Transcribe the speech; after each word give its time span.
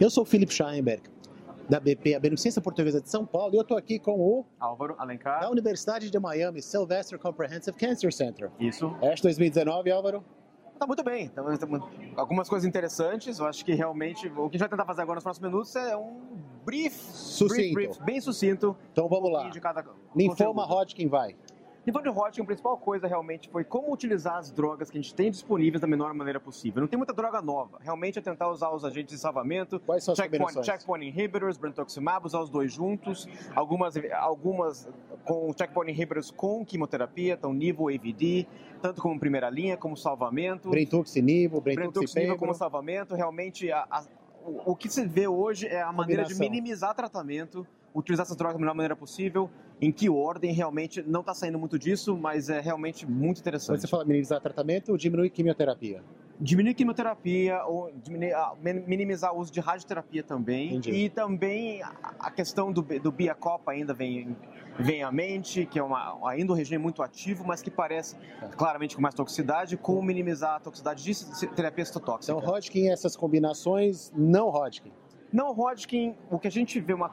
Eu 0.00 0.10
sou 0.10 0.22
o 0.22 0.26
Felipe 0.26 0.52
Scheinberg, 0.52 1.02
da 1.68 1.80
BP, 1.80 2.14
a 2.14 2.20
Beneficência 2.20 2.62
Portuguesa 2.62 3.00
de 3.00 3.08
São 3.08 3.26
Paulo, 3.26 3.54
e 3.54 3.56
eu 3.56 3.62
estou 3.62 3.76
aqui 3.76 3.98
com 3.98 4.12
o 4.18 4.46
Álvaro 4.60 4.94
Alencar. 4.98 5.40
da 5.40 5.50
Universidade 5.50 6.10
de 6.10 6.18
Miami 6.18 6.62
Sylvester 6.62 7.18
Comprehensive 7.18 7.76
Cancer 7.76 8.12
Center. 8.12 8.50
Isso. 8.60 8.94
Este 9.02 9.22
2019, 9.24 9.90
Álvaro? 9.90 10.24
Tá 10.78 10.86
muito 10.86 11.02
bem. 11.02 11.24
Então, 11.24 11.44
algumas 12.16 12.48
coisas 12.48 12.66
interessantes. 12.66 13.40
Eu 13.40 13.46
acho 13.46 13.64
que 13.64 13.74
realmente 13.74 14.28
o 14.28 14.48
que 14.48 14.56
a 14.56 14.58
gente 14.58 14.60
vai 14.60 14.68
tentar 14.68 14.84
fazer 14.84 15.02
agora 15.02 15.16
nos 15.16 15.24
próximos 15.24 15.50
minutos 15.50 15.74
é 15.74 15.96
um 15.96 16.20
brief, 16.64 16.94
Sucinto. 16.94 17.74
brief, 17.74 17.74
brief 17.74 18.04
bem 18.04 18.20
sucinto. 18.20 18.76
Então 18.92 19.08
vamos 19.08 19.32
lá. 19.32 19.48
De 19.50 19.60
cada 19.60 19.84
Linfoma. 20.14 20.64
Hodgkin 20.64 21.08
vai. 21.08 21.34
Linfoma 21.88 22.02
de 22.02 22.10
Hodgkin, 22.10 22.42
a 22.42 22.44
principal 22.44 22.76
coisa 22.76 23.06
realmente 23.08 23.48
foi 23.48 23.64
como 23.64 23.90
utilizar 23.90 24.36
as 24.36 24.50
drogas 24.50 24.90
que 24.90 24.98
a 24.98 25.00
gente 25.00 25.14
tem 25.14 25.30
disponíveis 25.30 25.80
da 25.80 25.86
menor 25.86 26.12
maneira 26.12 26.38
possível. 26.38 26.82
Não 26.82 26.86
tem 26.86 26.98
muita 26.98 27.14
droga 27.14 27.40
nova. 27.40 27.78
Realmente 27.80 28.18
é 28.18 28.22
tentar 28.22 28.50
usar 28.50 28.68
os 28.70 28.84
agentes 28.84 29.14
de 29.14 29.18
salvamento, 29.18 29.80
Quais 29.80 30.04
são 30.04 30.12
as 30.12 30.18
checkpoint, 30.18 30.52
checkpoint 30.66 31.06
inhibitors, 31.06 31.56
brentuximab, 31.56 32.26
usar 32.26 32.40
os 32.40 32.50
dois 32.50 32.70
juntos. 32.74 33.26
Algumas, 33.54 33.94
algumas 34.20 34.86
com 35.24 35.50
checkpoint 35.56 35.90
inhibitors 35.90 36.30
com 36.30 36.62
quimioterapia, 36.62 37.32
então 37.32 37.54
nível 37.54 37.88
AVD, 37.88 38.46
tanto 38.82 39.00
como 39.00 39.18
primeira 39.18 39.48
linha, 39.48 39.74
como 39.78 39.96
salvamento. 39.96 40.68
Brentuximab, 41.62 41.74
Brentuximab 42.02 42.38
como 42.38 42.52
salvamento, 42.54 43.14
realmente 43.14 43.72
a- 43.72 43.86
a- 43.90 44.04
o, 44.44 44.72
o 44.72 44.76
que 44.76 44.90
se 44.90 45.06
vê 45.06 45.26
hoje 45.26 45.66
é 45.66 45.80
a 45.80 45.90
maneira 45.90 46.22
de 46.24 46.34
minimizar 46.50 46.94
tratamento, 46.94 47.66
utilizar 47.98 48.24
essas 48.24 48.36
drogas 48.36 48.54
da 48.54 48.60
melhor 48.60 48.74
maneira 48.74 48.94
possível, 48.96 49.50
em 49.80 49.90
que 49.92 50.08
ordem 50.08 50.52
realmente 50.52 51.02
não 51.02 51.20
está 51.20 51.34
saindo 51.34 51.58
muito 51.58 51.78
disso, 51.78 52.16
mas 52.16 52.48
é 52.48 52.60
realmente 52.60 53.04
muito 53.06 53.36
Quando 53.38 53.40
interessante. 53.40 53.80
você 53.80 53.86
fala 53.88 54.04
minimizar 54.04 54.40
tratamento, 54.40 54.96
diminui 54.96 55.28
quimioterapia. 55.30 56.02
Diminuir 56.40 56.74
quimioterapia, 56.74 57.64
ou 57.64 57.90
diminuir, 58.00 58.32
ah, 58.32 58.52
min- 58.62 58.84
minimizar 58.86 59.34
o 59.34 59.40
uso 59.40 59.52
de 59.52 59.58
radioterapia 59.58 60.22
também, 60.22 60.76
Entendi. 60.76 60.92
e 60.92 61.08
também 61.10 61.82
a- 61.82 62.30
questão 62.30 62.72
do, 62.72 62.80
do 62.82 63.10
Biacopa 63.10 63.72
ainda 63.72 63.92
vem, 63.92 64.36
vem 64.78 65.02
à 65.02 65.10
mente, 65.10 65.66
que 65.66 65.80
é 65.80 65.82
uma, 65.82 66.16
ainda 66.28 66.52
um 66.52 66.54
regime 66.54 66.78
muito 66.80 67.02
ativo, 67.02 67.44
mas 67.44 67.60
que 67.60 67.70
parece 67.72 68.14
Tá. 68.38 68.46
claramente 68.50 68.94
com 68.94 69.02
mais 69.02 69.16
toxicidade, 69.16 69.76
como 69.76 70.00
minimizar 70.00 70.54
a 70.56 70.60
toxicidade 70.60 71.02
de 71.02 71.46
terapia 71.56 71.84
citotóxica. 71.84 72.32
Então, 72.38 72.48
Hodgkin, 72.48 72.88
essas 72.88 73.16
combinações, 73.16 74.12
não 74.16 74.48
Hodgkin. 74.48 74.92
Não, 75.32 75.52
Hodgkin, 75.52 76.16
o 76.30 76.38
que 76.38 76.48
a 76.48 76.50
gente 76.50 76.80
vê, 76.80 76.94
uma, 76.94 77.10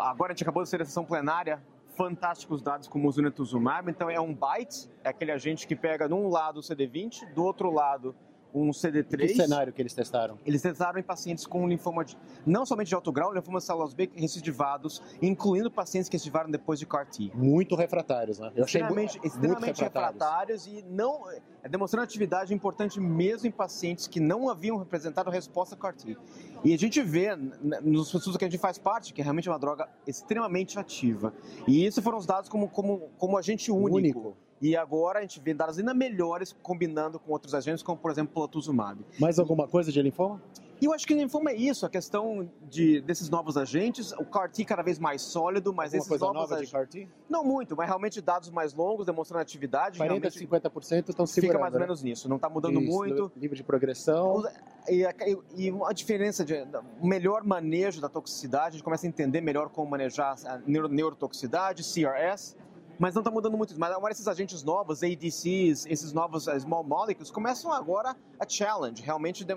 agora 0.00 0.32
a 0.32 0.34
gente 0.34 0.42
acabou 0.42 0.62
de 0.62 0.68
ser 0.70 0.80
a 0.80 0.84
sessão 0.86 1.04
plenária, 1.04 1.62
fantásticos 1.94 2.62
dados 2.62 2.88
como 2.88 3.06
o 3.06 3.12
Zunetuzumab, 3.12 3.90
então 3.90 4.08
é 4.08 4.18
um 4.18 4.34
BITE, 4.34 4.88
é 5.04 5.10
aquele 5.10 5.32
agente 5.32 5.66
que 5.66 5.76
pega 5.76 6.08
num 6.08 6.30
lado 6.30 6.60
o 6.60 6.62
CD20, 6.62 7.34
do 7.34 7.44
outro 7.44 7.70
lado 7.70 8.14
um 8.54 8.70
CD3. 8.70 9.28
Que 9.28 9.34
cenário 9.34 9.72
que 9.72 9.80
eles 9.80 9.94
testaram? 9.94 10.38
Eles 10.44 10.62
testaram 10.62 10.98
em 10.98 11.02
pacientes 11.02 11.46
com 11.46 11.66
linfoma, 11.66 12.04
de, 12.04 12.16
não 12.44 12.66
somente 12.66 12.88
de 12.88 12.94
alto 12.94 13.10
grau, 13.10 13.32
linfoma 13.32 13.58
de 13.58 13.64
células 13.64 13.94
B 13.94 14.10
recidivados, 14.14 15.02
incluindo 15.20 15.70
pacientes 15.70 16.08
que 16.08 16.16
recidivaram 16.16 16.50
depois 16.50 16.78
de 16.78 16.86
CAR-T. 16.86 17.32
Muito 17.34 17.74
refratários, 17.74 18.38
né? 18.38 18.52
Eu 18.54 18.64
achei 18.64 18.80
extremamente, 18.80 19.18
muito 19.18 19.26
extremamente 19.26 19.80
refratários. 19.80 20.12
refratários 20.12 20.66
e 20.66 20.84
não 20.88 21.30
é, 21.30 21.68
demonstrando 21.68 22.04
atividade 22.04 22.52
importante 22.52 23.00
mesmo 23.00 23.46
em 23.46 23.50
pacientes 23.50 24.06
que 24.06 24.20
não 24.20 24.48
haviam 24.48 24.76
representado 24.76 25.30
resposta 25.30 25.76
CAR-T. 25.76 26.16
E 26.64 26.74
a 26.74 26.78
gente 26.78 27.02
vê 27.02 27.34
nos 27.82 28.06
estudos 28.14 28.36
que 28.36 28.44
a 28.44 28.48
gente 28.48 28.60
faz 28.60 28.78
parte 28.78 29.12
que 29.12 29.20
é 29.20 29.24
realmente 29.24 29.48
uma 29.48 29.58
droga 29.58 29.88
extremamente 30.06 30.78
ativa. 30.78 31.32
E 31.66 31.84
esses 31.84 32.02
foram 32.02 32.18
os 32.18 32.26
dados 32.26 32.48
como, 32.48 32.68
como, 32.68 33.10
como 33.18 33.36
agente 33.36 33.70
único. 33.70 33.96
Único. 33.96 34.36
E 34.62 34.76
agora 34.76 35.18
a 35.18 35.22
gente 35.22 35.40
vê 35.40 35.52
dados 35.52 35.76
ainda 35.76 35.92
melhores 35.92 36.54
combinando 36.62 37.18
com 37.18 37.32
outros 37.32 37.52
agentes, 37.52 37.82
como 37.82 37.98
por 37.98 38.12
exemplo 38.12 38.32
platuzumab. 38.32 39.04
Mais 39.18 39.40
alguma 39.40 39.66
coisa 39.66 39.90
de 39.90 40.00
linfoma? 40.00 40.40
E 40.80 40.84
eu 40.84 40.92
acho 40.92 41.06
que 41.06 41.14
linfoma 41.14 41.52
é 41.52 41.54
isso, 41.54 41.86
a 41.86 41.88
questão 41.88 42.50
de, 42.68 43.00
desses 43.02 43.28
novos 43.28 43.56
agentes, 43.56 44.10
o 44.12 44.24
CAR-T 44.24 44.64
cada 44.64 44.82
vez 44.82 44.98
mais 44.98 45.22
sólido, 45.22 45.72
mas 45.72 45.94
Alguma 45.94 45.98
esses 45.98 46.08
coisa 46.08 46.24
novos 46.24 46.40
nova 46.40 46.48
de 46.48 46.54
agentes... 46.54 46.72
CAR-T? 46.72 47.08
Não 47.28 47.44
muito, 47.44 47.76
mas 47.76 47.86
realmente 47.86 48.20
dados 48.20 48.50
mais 48.50 48.74
longos, 48.74 49.06
demonstrando 49.06 49.42
atividade, 49.42 49.98
40 49.98 50.02
a 50.02 50.30
realmente 50.30 50.44
50% 50.44 51.08
estão 51.08 51.24
segurando. 51.24 51.52
fica 51.52 51.58
mais 51.60 51.72
ou 51.72 51.78
né? 51.78 51.86
menos 51.86 52.02
nisso, 52.02 52.28
não 52.28 52.34
está 52.34 52.48
mudando 52.48 52.80
Isso, 52.80 52.90
muito. 52.90 53.32
Nível 53.36 53.56
de 53.56 53.62
progressão. 53.62 54.42
E 54.88 55.06
a, 55.06 55.14
e 55.56 55.72
a 55.86 55.92
diferença 55.92 56.44
de 56.44 56.66
melhor 57.00 57.44
manejo 57.44 58.00
da 58.00 58.08
toxicidade, 58.08 58.66
a 58.66 58.70
gente 58.72 58.82
começa 58.82 59.06
a 59.06 59.08
entender 59.08 59.40
melhor 59.40 59.68
como 59.68 59.88
manejar 59.88 60.34
a 60.44 60.58
neuro, 60.66 60.88
neurotoxicidade, 60.88 61.84
CRS, 61.84 62.56
mas 63.02 63.16
não 63.16 63.20
está 63.20 63.32
mudando 63.32 63.56
muito. 63.58 63.76
Mas 63.76 63.90
agora 63.92 64.12
esses 64.12 64.28
agentes 64.28 64.62
novos, 64.62 65.02
ADCs, 65.02 65.86
esses 65.86 66.12
novos 66.12 66.46
eh, 66.46 66.56
small 66.60 66.84
molecules, 66.84 67.32
começam 67.32 67.72
agora 67.72 68.16
a 68.38 68.48
challenge, 68.48 69.02
realmente... 69.02 69.44
de- 69.44 69.56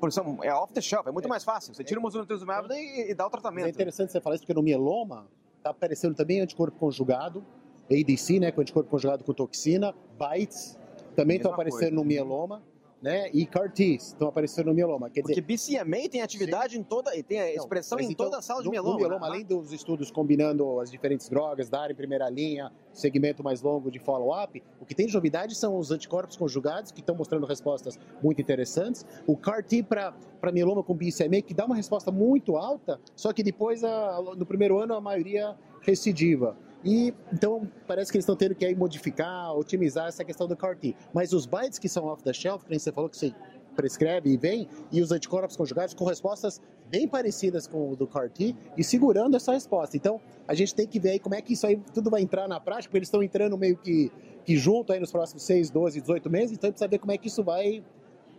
por 0.00 0.08
isso 0.08 0.20
é 0.42 0.52
off 0.52 0.72
the 0.72 0.80
shelf, 0.80 1.06
é 1.06 1.12
muito 1.12 1.28
mais 1.28 1.44
fácil. 1.44 1.72
Você 1.74 1.84
tira 1.84 2.00
o 2.00 2.02
mosunetuzumab 2.02 2.66
e, 2.72 3.10
e 3.10 3.14
dá 3.14 3.26
o 3.26 3.30
Mas 3.30 3.38
é 3.38 3.40
tratamento. 3.42 3.68
interessante 3.68 4.10
você 4.10 4.20
falar 4.20 4.34
isso, 4.34 4.42
porque 4.44 4.54
no 4.54 4.62
mieloma 4.62 5.28
está 5.58 5.70
aparecendo 5.70 6.14
também 6.16 6.40
anticorpo 6.40 6.76
conjugado, 6.78 7.44
ADC, 7.88 8.40
né, 8.40 8.50
com 8.50 8.60
anticorpo 8.62 8.90
conjugado 8.90 9.22
com 9.22 9.32
toxina, 9.34 9.94
BITES, 10.18 10.76
também 11.14 11.36
estão 11.36 11.52
aparecendo 11.52 11.80
coisa. 11.80 11.94
no 11.94 12.04
mieloma, 12.04 12.62
né, 13.02 13.30
e 13.32 13.46
CAR-Ts 13.46 14.08
estão 14.08 14.28
aparecendo 14.28 14.66
no 14.66 14.74
mieloma. 14.74 15.08
Quer 15.08 15.22
Porque 15.22 15.40
dizer, 15.40 15.78
BCMA 15.82 16.08
tem 16.10 16.20
atividade 16.20 16.78
em 16.78 16.82
toda, 16.82 17.16
e 17.16 17.22
tem 17.22 17.40
a 17.40 17.46
Não, 17.46 17.50
expressão 17.54 17.96
mas 17.98 18.08
em 18.08 18.12
então, 18.12 18.26
toda 18.26 18.38
a 18.38 18.42
sala 18.42 18.62
de 18.62 18.68
mieloma. 18.68 18.92
No 18.92 18.98
mieloma, 18.98 19.20
né? 19.20 19.32
além 19.34 19.44
dos 19.44 19.72
estudos 19.72 20.10
combinando 20.10 20.78
as 20.80 20.90
diferentes 20.90 21.28
drogas, 21.28 21.68
dar 21.70 21.90
em 21.90 21.94
primeira 21.94 22.28
linha, 22.28 22.70
segmento 22.92 23.42
mais 23.42 23.62
longo 23.62 23.90
de 23.90 23.98
follow-up, 23.98 24.62
o 24.80 24.84
que 24.84 24.94
tem 24.94 25.06
de 25.06 25.14
novidade 25.14 25.54
são 25.54 25.78
os 25.78 25.90
anticorpos 25.90 26.36
conjugados, 26.36 26.92
que 26.92 27.00
estão 27.00 27.14
mostrando 27.14 27.46
respostas 27.46 27.98
muito 28.22 28.40
interessantes. 28.40 29.06
O 29.26 29.36
CAR-T 29.36 29.82
para 29.84 30.14
mieloma 30.52 30.82
com 30.82 30.94
BCMA, 30.94 31.40
que 31.42 31.54
dá 31.54 31.64
uma 31.64 31.76
resposta 31.76 32.10
muito 32.10 32.56
alta, 32.56 33.00
só 33.16 33.32
que 33.32 33.42
depois, 33.42 33.82
a- 33.82 34.20
no 34.36 34.44
primeiro 34.44 34.78
ano, 34.78 34.94
a 34.94 35.00
maioria 35.00 35.56
recidiva. 35.80 36.56
E 36.84 37.12
então 37.32 37.68
parece 37.86 38.10
que 38.10 38.16
eles 38.16 38.24
estão 38.24 38.36
tendo 38.36 38.54
que 38.54 38.64
aí 38.64 38.74
modificar, 38.74 39.54
otimizar 39.54 40.08
essa 40.08 40.24
questão 40.24 40.46
do 40.46 40.56
CAR-T. 40.56 40.96
Mas 41.12 41.32
os 41.32 41.46
bytes 41.46 41.78
que 41.78 41.88
são 41.88 42.06
off 42.06 42.22
the 42.22 42.32
shelf, 42.32 42.64
que 42.64 42.70
nem 42.70 42.78
você 42.78 42.90
falou 42.90 43.10
que 43.10 43.16
você 43.16 43.34
prescreve 43.76 44.30
e 44.30 44.36
vem, 44.36 44.68
e 44.90 45.00
os 45.00 45.12
anticorpos 45.12 45.56
conjugados 45.56 45.94
com 45.94 46.04
respostas 46.04 46.60
bem 46.88 47.06
parecidas 47.06 47.66
com 47.66 47.90
o 47.90 47.96
do 47.96 48.06
CAR-T 48.06 48.54
e 48.76 48.84
segurando 48.84 49.36
essa 49.36 49.52
resposta. 49.52 49.96
Então, 49.96 50.20
a 50.46 50.54
gente 50.54 50.74
tem 50.74 50.86
que 50.86 50.98
ver 50.98 51.10
aí 51.10 51.18
como 51.18 51.34
é 51.34 51.40
que 51.40 51.52
isso 51.52 51.66
aí 51.66 51.76
tudo 51.94 52.10
vai 52.10 52.20
entrar 52.20 52.48
na 52.48 52.58
prática, 52.58 52.88
porque 52.88 52.98
eles 52.98 53.08
estão 53.08 53.22
entrando 53.22 53.56
meio 53.56 53.76
que, 53.76 54.10
que 54.44 54.56
junto 54.56 54.92
aí 54.92 54.98
nos 54.98 55.12
próximos 55.12 55.44
6, 55.44 55.70
12, 55.70 56.00
18 56.00 56.28
meses, 56.28 56.52
então 56.52 56.66
a 56.66 56.70
gente 56.70 56.74
precisa 56.74 56.88
ver 56.88 56.98
como 56.98 57.12
é 57.12 57.18
que 57.18 57.28
isso 57.28 57.44
vai... 57.44 57.84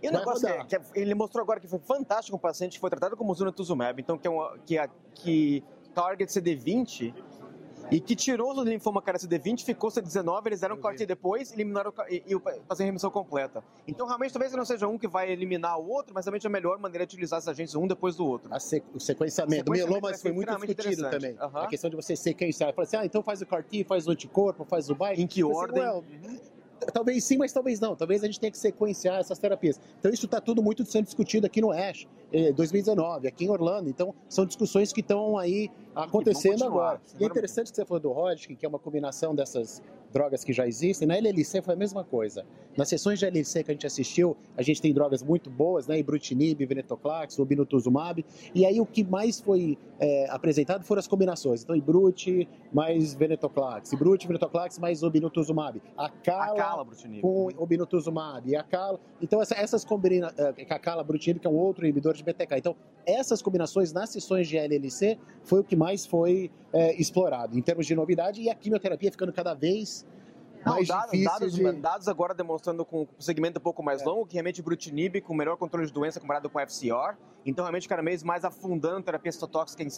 E 0.03 0.09
o 0.09 0.11
negócio 0.11 0.47
é, 0.47 0.65
que 0.65 0.77
ele 0.95 1.13
mostrou 1.13 1.43
agora 1.43 1.59
que 1.59 1.67
foi 1.67 1.79
fantástico 1.79 2.35
um 2.35 2.39
paciente 2.39 2.73
que 2.73 2.79
foi 2.79 2.89
tratado 2.89 3.15
com 3.15 3.33
zunetuzumab, 3.33 4.01
então 4.01 4.17
que 4.17 4.27
é 4.27 4.29
uma, 4.31 4.57
que, 4.65 4.77
é- 4.77 4.89
que 5.13 5.63
target 5.93 6.31
CD20 6.31 7.13
e 7.91 7.99
que 7.99 8.15
tirou 8.15 8.55
o 8.57 8.63
linfoma 8.63 9.01
cara 9.01 9.17
CD20, 9.17 9.63
ficou 9.63 9.89
CD19, 9.91 10.47
eles 10.47 10.61
deram 10.61 10.77
CAR-T 10.77 10.99
vi. 10.99 11.05
depois, 11.05 11.51
eliminaram 11.51 11.93
e, 12.09 12.23
e 12.25 12.41
fazer 12.67 12.85
remissão 12.85 13.11
completa. 13.11 13.63
Então 13.87 14.07
realmente 14.07 14.31
talvez 14.31 14.53
não 14.53 14.63
seja 14.65 14.87
um 14.87 14.97
que 14.97 15.07
vai 15.07 15.29
eliminar 15.31 15.77
o 15.77 15.87
outro, 15.89 16.13
mas 16.13 16.25
realmente 16.25 16.45
é 16.45 16.49
a 16.49 16.51
melhor 16.51 16.79
maneira 16.79 17.05
de 17.05 17.13
utilizar 17.15 17.37
esses 17.39 17.49
agentes 17.49 17.75
um 17.75 17.85
depois 17.85 18.15
do 18.15 18.25
outro. 18.25 18.47
A 18.53 18.59
se- 18.59 18.81
o 18.95 18.99
sequenciamento. 18.99 19.69
O 19.69 19.73
mieloma 19.73 20.13
ser 20.13 20.21
foi 20.21 20.31
muito 20.31 20.55
discutido 20.55 21.09
também. 21.09 21.35
Aham. 21.39 21.63
A 21.63 21.67
questão 21.67 21.89
de 21.89 21.95
você 21.95 22.15
sequenciar. 22.15 22.73
Fala 22.73 22.87
assim, 22.87 22.97
ah, 22.97 23.05
então 23.05 23.21
faz 23.21 23.41
o 23.41 23.45
CAR-T, 23.45 23.83
faz 23.83 24.07
o 24.07 24.11
anticorpo, 24.11 24.63
faz 24.63 24.89
o 24.89 24.95
BITE. 24.95 25.21
Em 25.21 25.27
que 25.27 25.43
Mas, 25.43 25.55
ordem? 25.57 25.83
well, 25.83 26.03
Talvez 26.93 27.23
sim, 27.23 27.37
mas 27.37 27.53
talvez 27.53 27.79
não. 27.79 27.95
Talvez 27.95 28.23
a 28.23 28.25
gente 28.25 28.39
tenha 28.39 28.49
que 28.51 28.57
sequenciar 28.57 29.19
essas 29.19 29.37
terapias. 29.37 29.79
Então 29.99 30.11
isso 30.11 30.25
está 30.25 30.41
tudo 30.41 30.63
muito 30.63 30.83
sendo 30.83 31.05
discutido 31.05 31.45
aqui 31.45 31.61
no 31.61 31.71
ASH, 31.71 32.07
eh, 32.33 32.51
2019, 32.53 33.27
aqui 33.27 33.45
em 33.45 33.49
Orlando. 33.51 33.87
Então 33.87 34.15
são 34.27 34.47
discussões 34.47 34.91
que 34.91 35.01
estão 35.01 35.37
aí 35.37 35.69
acontecendo 35.95 36.63
agora. 36.63 37.01
E 37.19 37.23
é 37.23 37.27
interessante 37.27 37.69
que 37.71 37.75
você 37.75 37.85
falou 37.85 37.99
do 38.01 38.11
Hodgkin, 38.11 38.55
que 38.55 38.65
é 38.65 38.69
uma 38.69 38.79
combinação 38.79 39.33
dessas 39.35 39.81
drogas 40.13 40.43
que 40.43 40.51
já 40.51 40.67
existem. 40.67 41.07
Na 41.07 41.15
LLC 41.15 41.61
foi 41.61 41.73
a 41.73 41.77
mesma 41.77 42.03
coisa. 42.03 42.45
Nas 42.77 42.89
sessões 42.89 43.17
de 43.19 43.25
LLC 43.25 43.63
que 43.63 43.71
a 43.71 43.73
gente 43.73 43.87
assistiu, 43.87 44.35
a 44.57 44.61
gente 44.61 44.81
tem 44.81 44.93
drogas 44.93 45.23
muito 45.23 45.49
boas, 45.49 45.87
né? 45.87 45.97
Ibrutinib, 45.99 46.65
Venetoclax, 46.65 47.39
Obinutuzumab. 47.39 48.25
E 48.53 48.65
aí 48.65 48.79
o 48.81 48.85
que 48.85 49.03
mais 49.05 49.39
foi 49.39 49.77
eh, 49.99 50.27
apresentado 50.29 50.83
foram 50.83 50.99
as 50.99 51.07
combinações. 51.07 51.63
Então 51.63 51.75
Ibrut 51.75 52.47
mais 52.73 53.13
Venetoclax, 53.13 53.91
Ibrut, 53.93 54.27
Venetoclax 54.27 54.79
mais 54.79 55.01
Obinutuzumab. 55.03 55.81
A 55.97 56.05
Acala, 56.07 56.55
cala, 56.55 56.83
Brutinib. 56.85 57.21
com 57.21 57.49
obinutuzumab 57.57 58.49
e 58.49 58.55
a 58.55 58.63
cala. 58.63 58.99
Então 59.21 59.41
essa- 59.41 59.55
essas 59.55 59.83
combinações, 59.85 60.37
a 60.69 60.79
cala 60.79 61.03
brutinib 61.03 61.39
que 61.39 61.47
é 61.47 61.49
um 61.49 61.55
outro 61.55 61.85
inibidor 61.85 62.13
de 62.13 62.23
BTK. 62.23 62.57
Então 62.57 62.75
essas 63.05 63.41
combinações 63.41 63.91
nas 63.93 64.09
sessões 64.09 64.47
de 64.47 64.57
LLC 64.57 65.17
foi 65.43 65.59
o 65.61 65.63
que 65.63 65.75
mais 65.81 66.05
foi 66.05 66.51
é, 66.71 66.93
explorado 67.01 67.57
em 67.57 67.61
termos 67.61 67.87
de 67.87 67.95
novidade 67.95 68.39
e 68.39 68.51
a 68.51 68.53
quimioterapia 68.53 69.11
ficando 69.11 69.33
cada 69.33 69.55
vez 69.55 70.05
Não, 70.63 70.73
mais 70.73 70.87
dados, 70.87 71.11
difícil 71.11 71.31
dados, 71.31 71.55
de... 71.55 71.71
dados 71.71 72.07
agora 72.07 72.35
demonstrando 72.35 72.85
com 72.85 73.01
um 73.01 73.07
segmento 73.21 73.57
um 73.57 73.63
pouco 73.63 73.81
mais 73.81 73.99
É. 74.03 74.05
longo, 74.05 74.27
que 74.27 74.33
realmente 74.33 74.61
Brutinib 74.61 75.19
com 75.21 75.33
melhor 75.33 75.57
controle 75.57 75.87
de 75.87 75.91
doença 75.91 76.19
comparado 76.19 76.47
com 76.51 76.59
FCR. 76.59 77.17
Então, 77.43 77.65
realmente, 77.65 77.89
cada 77.89 78.03
vez 78.03 78.21
mais 78.21 78.45
afundando 78.45 79.01
terapia 79.01 79.31
citotóxica 79.31 79.81
em 79.81 79.89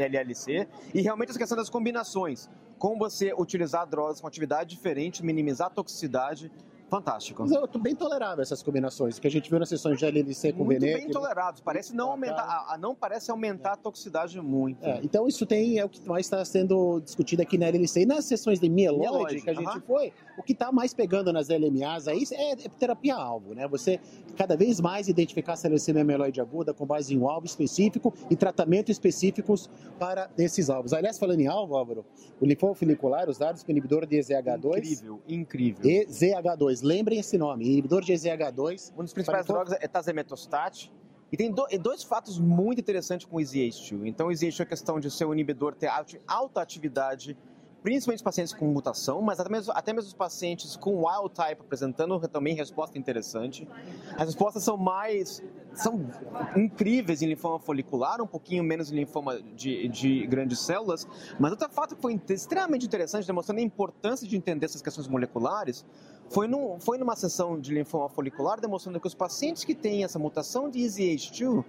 LLC. 0.00 0.68
E 0.94 1.00
realmente 1.00 1.30
essa 1.30 1.38
questão 1.40 1.58
das 1.58 1.68
combinações. 1.68 2.48
Como 2.78 2.96
você 2.96 3.34
utilizar 3.36 3.84
drogas 3.84 4.20
com 4.20 4.28
atividade 4.28 4.70
diferente, 4.76 5.24
minimizar 5.24 5.66
a 5.66 5.70
toxicidade, 5.70 6.52
Fantástico. 6.92 7.40
Mas 7.40 7.52
eu 7.52 7.66
tô 7.66 7.78
bem 7.78 7.94
tolerável 7.94 8.42
essas 8.42 8.62
combinações, 8.62 9.18
que 9.18 9.26
a 9.26 9.30
gente 9.30 9.48
viu 9.48 9.58
nas 9.58 9.70
sessões 9.70 9.98
de 9.98 10.04
LLC 10.04 10.52
com 10.52 10.62
Muito 10.62 10.78
Venet. 10.78 11.00
bem 11.00 11.10
toleráveis. 11.10 11.58
Parece 11.58 11.96
não 11.96 12.10
aumentar, 12.10 12.42
a, 12.42 12.74
a 12.74 12.76
não 12.76 12.94
parece 12.94 13.30
aumentar 13.30 13.72
a 13.72 13.76
toxicidade 13.76 14.38
muito. 14.42 14.84
É, 14.84 15.00
então 15.02 15.26
isso 15.26 15.46
tem 15.46 15.78
é 15.78 15.84
o 15.86 15.88
que 15.88 16.06
mais 16.06 16.26
está 16.26 16.44
sendo 16.44 17.00
discutido 17.00 17.40
aqui 17.40 17.56
na 17.56 17.66
LLC. 17.68 18.02
E 18.02 18.06
nas 18.06 18.26
sessões 18.26 18.60
de 18.60 18.68
mieloide, 18.68 19.10
Mieloide, 19.10 19.40
que 19.40 19.48
a 19.48 19.54
gente 19.54 19.80
foi, 19.86 20.12
o 20.36 20.42
que 20.42 20.52
está 20.52 20.70
mais 20.70 20.92
pegando 20.92 21.32
nas 21.32 21.48
LMAs 21.48 22.08
aí 22.08 22.24
é, 22.30 22.52
é 22.52 22.56
terapia-alvo, 22.56 23.54
né? 23.54 23.66
Você 23.68 23.98
cada 24.36 24.54
vez 24.54 24.78
mais 24.78 25.08
identificar 25.08 25.56
se 25.56 25.66
a 25.66 25.70
leucemia 25.70 26.04
mieloide 26.04 26.42
aguda 26.42 26.74
com 26.74 26.84
base 26.84 27.14
em 27.14 27.18
um 27.18 27.26
alvo 27.26 27.46
específico 27.46 28.12
e 28.30 28.36
tratamento 28.36 28.90
específicos 28.90 29.70
para 29.98 30.28
esses 30.36 30.68
alvos. 30.68 30.92
Aliás, 30.92 31.18
falando 31.18 31.40
em 31.40 31.46
alvo, 31.46 31.74
Álvaro, 31.74 32.04
o 32.38 32.44
linfoma 32.44 32.74
folicular, 32.74 33.30
os 33.30 33.38
dados 33.38 33.62
com 33.62 33.70
inibidor 33.70 34.04
de 34.04 34.18
EZH2 34.18 34.78
Incrível, 34.78 35.20
incrível. 35.26 35.82
EZH2, 35.84 36.81
lembrem 36.82 37.18
esse 37.18 37.38
nome, 37.38 37.64
inibidor 37.66 38.02
de 38.02 38.12
EZH2. 38.12 38.92
Uma 38.94 39.04
das 39.04 39.12
principais 39.12 39.46
Para- 39.46 39.54
drogas 39.64 39.78
é 39.80 39.88
tazemetostat. 39.88 40.92
E 41.30 41.36
tem 41.36 41.50
do- 41.50 41.66
dois 41.80 42.02
fatos 42.02 42.38
muito 42.38 42.80
interessantes 42.80 43.26
com 43.26 43.36
o 43.36 43.40
EZH2. 43.40 44.06
Então, 44.06 44.26
o 44.28 44.30
EZH2 44.30 44.60
é 44.60 44.62
a 44.64 44.66
questão 44.66 45.00
de 45.00 45.10
ser 45.10 45.24
um 45.24 45.32
inibidor 45.32 45.74
ter 45.74 45.86
alta 45.86 46.18
alta 46.28 46.60
atividade, 46.60 47.38
principalmente 47.82 48.18
os 48.18 48.22
pacientes 48.22 48.52
com 48.52 48.66
mutação, 48.66 49.22
mas 49.22 49.40
até 49.40 49.50
mesmo, 49.50 49.72
até 49.74 49.92
mesmo 49.94 50.08
os 50.08 50.14
pacientes 50.14 50.76
com 50.76 51.04
wild 51.06 51.30
type 51.34 51.62
apresentando 51.62 52.18
também 52.28 52.54
resposta 52.54 52.98
interessante. 52.98 53.66
As 54.16 54.26
respostas 54.26 54.62
são 54.62 54.76
mais. 54.76 55.42
São 55.74 56.06
incríveis 56.56 57.22
em 57.22 57.26
linfoma 57.26 57.58
folicular, 57.58 58.20
um 58.20 58.26
pouquinho 58.26 58.62
menos 58.62 58.90
em 58.90 58.96
linfoma 58.96 59.40
de, 59.54 59.88
de 59.88 60.26
grandes 60.26 60.60
células. 60.60 61.06
Mas 61.38 61.50
outro 61.50 61.68
fato 61.70 61.96
que 61.96 62.02
foi 62.02 62.20
extremamente 62.28 62.86
interessante, 62.86 63.26
demonstrando 63.26 63.60
a 63.60 63.64
importância 63.64 64.26
de 64.26 64.36
entender 64.36 64.66
essas 64.66 64.82
questões 64.82 65.08
moleculares, 65.08 65.84
foi, 66.30 66.48
num, 66.48 66.80
foi 66.80 66.96
numa 66.96 67.14
sessão 67.14 67.60
de 67.60 67.74
linfoma 67.74 68.08
folicular 68.08 68.60
demonstrando 68.60 68.98
que 68.98 69.06
os 69.06 69.14
pacientes 69.14 69.64
que 69.64 69.74
têm 69.74 70.02
essa 70.04 70.18
mutação 70.18 70.70
de 70.70 70.78
EZH2 70.78 71.64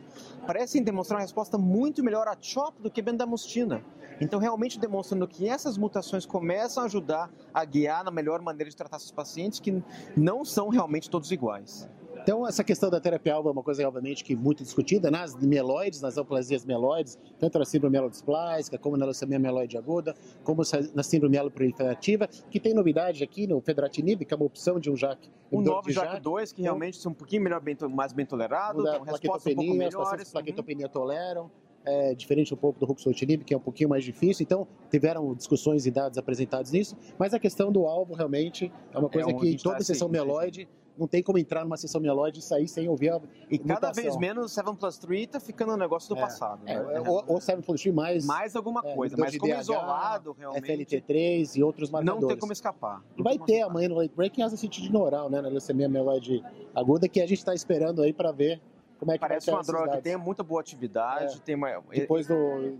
parecem 0.47 0.81
demonstrar 0.81 1.17
uma 1.17 1.23
resposta 1.23 1.57
muito 1.57 2.03
melhor 2.03 2.27
a 2.27 2.37
CHOP 2.39 2.81
do 2.81 2.89
que 2.89 3.01
bendamustina. 3.01 3.83
Então, 4.21 4.39
realmente 4.39 4.79
demonstrando 4.79 5.27
que 5.27 5.49
essas 5.49 5.77
mutações 5.77 6.25
começam 6.25 6.83
a 6.83 6.85
ajudar 6.85 7.29
a 7.53 7.65
guiar 7.65 8.03
na 8.03 8.11
melhor 8.11 8.41
maneira 8.41 8.69
de 8.69 8.75
tratar 8.75 8.97
esses 8.97 9.11
pacientes 9.11 9.59
que 9.59 9.83
não 10.15 10.45
são 10.45 10.69
realmente 10.69 11.09
todos 11.09 11.31
iguais. 11.31 11.89
Então, 12.23 12.47
essa 12.47 12.63
questão 12.63 12.89
da 12.89 13.01
terapia-alvo 13.01 13.49
é 13.49 13.51
uma 13.51 13.61
coisa, 13.61 13.85
obviamente, 13.85 14.23
que 14.23 14.33
muito 14.33 14.63
discutida 14.63 15.11
nas 15.11 15.35
mieloides, 15.35 15.99
nas 15.99 16.17
aplasias 16.17 16.63
mieloides, 16.63 17.19
tanto 17.37 17.59
na 17.59 17.65
síndrome 17.65 17.91
mielodisplásica, 17.91 18.77
como 18.77 18.95
na 18.95 19.03
leucemia 19.03 19.37
mieloide 19.37 19.77
aguda, 19.77 20.15
como 20.41 20.61
na 20.95 21.03
síndrome 21.03 21.33
mieloproliferativa, 21.33 22.25
que 22.49 22.61
tem 22.61 22.73
novidade 22.73 23.21
aqui 23.25 23.45
no 23.45 23.59
fedratinib, 23.59 24.23
que 24.23 24.33
é 24.33 24.37
uma 24.37 24.45
opção 24.45 24.79
de 24.79 24.89
um 24.89 24.95
JAK. 24.95 25.29
Inibidor 25.51 25.75
novo 25.75 25.89
de 25.89 25.95
JAK2, 25.95 26.53
que 26.53 26.61
Então, 26.61 26.63
realmente 26.63 26.95
são 26.95 27.11
um 27.11 27.15
pouquinho 27.15 27.41
melhor, 27.41 27.59
bem, 27.59 27.75
mais 27.89 28.13
bem 28.13 28.25
tolerado, 28.25 28.77
muda 28.77 28.99
com 28.99 29.03
a 29.03 29.11
respostas 29.11 29.51
um 29.51 29.55
pouco 29.55 29.71
pacientes 29.71 29.77
melhores. 29.77 30.23
com 30.23 30.31
plaquetopenia 30.31 30.87
toleram, 30.87 31.51
é 31.85 32.15
diferente 32.15 32.53
um 32.53 32.57
pouco 32.57 32.79
do 32.79 32.85
ruxolitinib, 32.85 33.43
que 33.43 33.53
é 33.53 33.57
um 33.57 33.59
pouquinho 33.59 33.89
mais 33.89 34.05
difícil, 34.05 34.43
então 34.43 34.65
tiveram 34.89 35.33
discussões 35.35 35.85
e 35.85 35.91
dados 35.91 36.17
apresentados 36.17 36.71
nisso, 36.71 36.95
mas 37.19 37.33
a 37.33 37.39
questão 37.39 37.69
do 37.69 37.85
alvo 37.85 38.13
realmente 38.13 38.71
é 38.93 38.97
uma 38.97 39.09
coisa 39.09 39.27
onde 39.27 39.35
a 39.35 39.51
que 39.51 39.57
tá 39.57 39.71
toda 39.71 39.83
sessão 39.83 40.07
assim, 40.07 40.13
mieloide 40.13 40.69
não 40.97 41.07
tem 41.07 41.23
como 41.23 41.37
entrar 41.37 41.63
numa 41.63 41.77
sessão 41.77 41.99
mieloide 41.99 42.39
e 42.39 42.41
sair 42.41 42.67
sem 42.67 42.87
ouvir 42.87 43.09
a 43.09 43.21
E 43.49 43.57
cada 43.57 43.91
vez 43.91 44.15
menos 44.17 44.51
7 44.51 44.75
plus 44.75 44.97
3 44.97 45.27
tá 45.27 45.39
ficando 45.39 45.73
um 45.73 45.77
negócio 45.77 46.13
do 46.13 46.17
É, 46.17 46.21
passado. 46.21 46.61
É, 46.65 46.75
né? 46.75 47.03
ou, 47.07 47.23
ou 47.27 47.41
7 47.41 47.61
plus 47.61 47.81
3 47.81 47.95
mais, 47.95 48.25
mais 48.25 48.55
alguma 48.55 48.81
é, 48.85 48.93
coisa, 48.95 49.15
mas 49.17 49.31
de 49.31 49.39
como 49.39 49.53
DH, 49.53 49.61
isolado, 49.61 50.35
realmente, 50.37 50.67
FLT3 50.67 51.55
e 51.57 51.63
outros 51.63 51.89
marcadores. 51.89 52.21
não 52.21 52.27
tem 52.27 52.37
como 52.37 52.53
escapar. 52.53 53.03
E 53.17 53.23
vai 53.23 53.37
ter 53.37 53.53
escapar. 53.53 53.71
amanhã 53.71 53.89
no 53.89 53.95
late 53.95 54.13
breaking 54.15 54.43
azacitidina 54.43 54.99
oral, 54.99 55.29
né, 55.29 55.41
na 55.41 55.49
leucemia 55.49 55.89
mieloide 55.89 56.43
aguda, 56.75 57.07
que 57.07 57.21
a 57.21 57.27
gente 57.27 57.39
está 57.39 57.53
esperando 57.53 58.01
aí 58.01 58.13
para 58.13 58.31
ver 58.31 58.61
como 58.99 59.11
é 59.11 59.15
que 59.15 59.19
Parece 59.19 59.51
uma 59.51 59.61
droga 59.61 59.97
que 59.97 60.01
tem 60.01 60.15
muita 60.15 60.43
boa 60.43 60.61
atividade, 60.61 61.41
tem 61.41 61.55
uma... 61.55 61.81
depois 61.91 62.25
do 62.25 62.33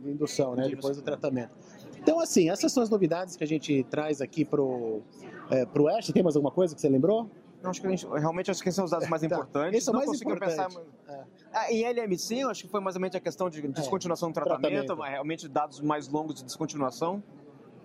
da 0.04 0.09
indução, 0.09 0.56
né? 0.56 0.63
De 0.63 0.75
Depois 0.75 0.95
do 0.95 1.04
tratamento. 1.04 1.51
Então, 1.98 2.19
assim, 2.19 2.50
essas 2.50 2.71
são 2.71 2.83
as 2.83 2.89
novidades 2.89 3.36
que 3.36 3.44
a 3.44 3.48
gente 3.48 3.83
traz 3.89 4.21
aqui 4.21 4.44
pro, 4.44 5.01
é, 5.50 5.66
pro 5.66 5.88
Ash. 5.88 6.07
Tem 6.07 6.24
mais 6.24 6.36
alguma 6.36 6.51
coisa 6.51 6.75
que 6.75 6.81
você 6.81 6.89
lembrou? 6.89 7.30
Não, 7.63 7.69
acho 7.71 7.80
que 7.81 7.88
a 7.88 7.89
gente, 7.89 8.06
realmente 8.06 8.51
acho 8.51 8.62
que 8.62 8.68
esses 8.69 8.75
são 8.75 8.86
os 8.86 8.92
dados 8.92 9.07
mais 9.10 9.21
Tá. 9.21 9.25
importantes. 9.25 9.77
Esse 9.80 9.89
é 9.89 9.92
o 9.92 9.95
mais 9.95 10.21
importante. 10.21 10.50
pensar. 10.50 10.69
É. 11.07 11.24
Ah, 11.54 11.71
em 11.71 11.83
LMC, 11.86 12.36
eu 12.44 12.50
acho 12.50 12.63
que 12.63 12.69
foi 12.69 12.81
mais 12.81 12.95
ou 12.95 13.01
menos 13.01 13.15
a 13.15 13.19
questão 13.19 13.50
de 13.50 13.62
descontinuação 13.69 14.30
do 14.30 14.33
tratamento, 14.33 14.62
tratamento. 14.62 14.98
mas 14.98 15.10
realmente 15.12 15.48
dados 15.48 15.80
mais 15.80 16.07
longos 16.10 16.36
de 16.36 16.44
descontinuação. 16.44 17.24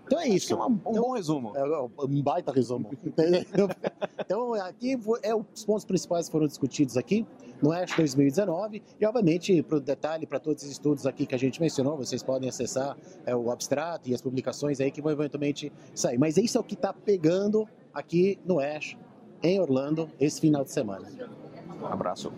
Então 0.06 0.20
é 0.20 0.26
isso. 0.28 0.54
é 0.54 0.56
uma- 0.56 0.66
um 0.66 0.74
bom 0.74 1.12
resumo. 1.12 1.54
É 1.54 1.62
um 2.02 2.22
baita 2.22 2.50
resumo. 2.50 2.90
Então, 4.20 4.52
aqui 4.54 4.98
é, 5.22 5.34
os 5.34 5.64
pontos 5.64 5.84
principais 5.84 6.26
que 6.26 6.32
foram 6.32 6.46
discutidos 6.46 6.96
aqui 6.96 7.26
no 7.62 7.72
ASH 7.72 7.96
2019 7.96 8.82
e, 9.00 9.06
obviamente, 9.06 9.62
para 9.62 9.76
o 9.78 9.80
detalhe, 9.80 10.26
para 10.26 10.38
todos 10.38 10.62
os 10.64 10.70
estudos 10.70 11.06
aqui 11.06 11.24
que 11.24 11.34
a 11.34 11.38
gente 11.38 11.60
mencionou, 11.60 11.96
vocês 11.96 12.22
podem 12.22 12.48
acessar 12.48 12.96
é, 13.24 13.34
o 13.34 13.50
abstrato 13.50 14.08
e 14.08 14.14
as 14.14 14.20
publicações 14.20 14.80
aí 14.80 14.90
que 14.90 15.00
vão 15.00 15.12
eventualmente 15.12 15.72
sair. 15.94 16.18
Mas 16.18 16.36
isso 16.36 16.58
é 16.58 16.60
o 16.60 16.64
que 16.64 16.74
está 16.74 16.92
pegando 16.92 17.66
aqui 17.94 18.38
no 18.44 18.58
ASH 18.60 18.96
em 19.42 19.60
Orlando 19.60 20.10
esse 20.18 20.40
final 20.40 20.64
de 20.64 20.72
semana. 20.72 21.08
Abraço. 21.82 22.32